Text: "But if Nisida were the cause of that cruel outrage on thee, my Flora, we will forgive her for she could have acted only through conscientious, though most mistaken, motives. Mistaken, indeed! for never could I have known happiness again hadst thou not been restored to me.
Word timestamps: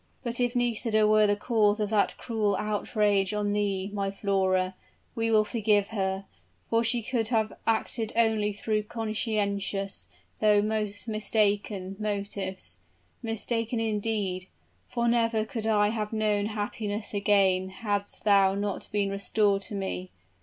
"But 0.23 0.39
if 0.39 0.55
Nisida 0.55 1.05
were 1.07 1.27
the 1.27 1.35
cause 1.35 1.79
of 1.79 1.91
that 1.91 2.17
cruel 2.17 2.55
outrage 2.55 3.35
on 3.35 3.53
thee, 3.53 3.91
my 3.93 4.09
Flora, 4.09 4.73
we 5.13 5.29
will 5.29 5.45
forgive 5.45 5.89
her 5.89 6.25
for 6.71 6.83
she 6.83 7.03
could 7.03 7.27
have 7.27 7.53
acted 7.67 8.11
only 8.15 8.51
through 8.51 8.81
conscientious, 8.81 10.07
though 10.39 10.59
most 10.59 11.07
mistaken, 11.07 11.97
motives. 11.99 12.77
Mistaken, 13.21 13.79
indeed! 13.79 14.47
for 14.87 15.07
never 15.07 15.45
could 15.45 15.67
I 15.67 15.89
have 15.89 16.11
known 16.13 16.47
happiness 16.47 17.13
again 17.13 17.69
hadst 17.69 18.23
thou 18.23 18.55
not 18.55 18.87
been 18.91 19.11
restored 19.11 19.61
to 19.61 19.75
me. 19.75 20.09